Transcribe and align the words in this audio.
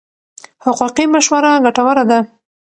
حقوقي 0.63 1.05
مشوره 1.13 1.51
ګټوره 1.65 2.03
ده. 2.09 2.19